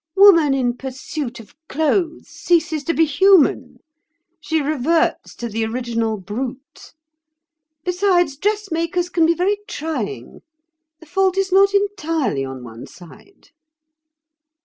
[0.15, 6.95] "Woman in pursuit of clothes ceases to be human—she reverts to the original brute.
[7.85, 10.41] Besides, dressmakers can be very trying.
[11.01, 13.49] The fault is not entirely on one side."